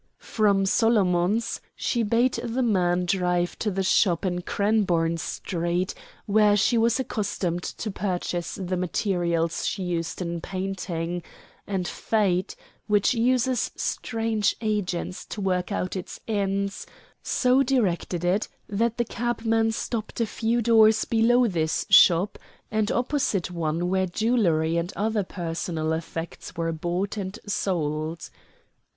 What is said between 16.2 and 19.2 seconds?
ends, so directed it that the